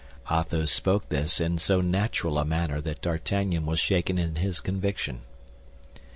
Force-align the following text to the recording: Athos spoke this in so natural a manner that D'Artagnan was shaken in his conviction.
Athos 0.31 0.71
spoke 0.71 1.09
this 1.09 1.39
in 1.39 1.59
so 1.59 1.79
natural 1.79 2.39
a 2.39 2.43
manner 2.43 2.81
that 2.81 3.03
D'Artagnan 3.03 3.67
was 3.67 3.79
shaken 3.79 4.17
in 4.17 4.37
his 4.37 4.59
conviction. 4.59 5.21